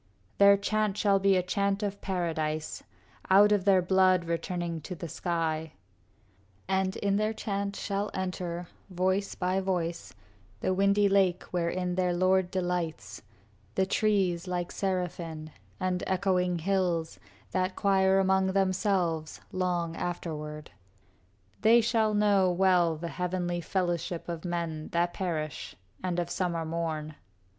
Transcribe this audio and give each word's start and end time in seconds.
Their 0.39 0.57
chant 0.57 0.97
shall 0.97 1.19
be 1.19 1.35
a 1.37 1.43
chant 1.43 1.83
of 1.83 2.01
paradise, 2.01 2.81
Out 3.29 3.51
of 3.51 3.65
their 3.65 3.83
blood, 3.83 4.25
returning 4.25 4.81
to 4.81 4.95
the 4.95 5.07
sky; 5.07 5.73
And 6.67 6.95
in 6.95 7.17
their 7.17 7.33
chant 7.33 7.75
shall 7.75 8.09
enter, 8.11 8.67
voice 8.89 9.35
by 9.35 9.59
voice, 9.59 10.11
The 10.59 10.73
windy 10.73 11.07
lake 11.07 11.43
wherein 11.53 11.93
their 11.93 12.13
lord 12.15 12.49
delights, 12.49 13.21
The 13.75 13.85
trees, 13.85 14.47
like 14.47 14.71
serafin, 14.71 15.51
and 15.79 16.03
echoing 16.07 16.57
hills, 16.57 17.19
That 17.51 17.75
choir 17.75 18.17
among 18.17 18.47
themselves 18.53 19.39
long 19.51 19.95
afterward. 19.95 20.71
They 21.61 21.79
shall 21.79 22.15
know 22.15 22.49
well 22.51 22.95
the 22.97 23.07
heavenly 23.07 23.61
fellowship 23.61 24.27
Of 24.27 24.45
men 24.45 24.87
that 24.93 25.13
perish 25.13 25.75
and 26.03 26.17
of 26.19 26.31
summer 26.31 26.65
morn. 26.65 27.13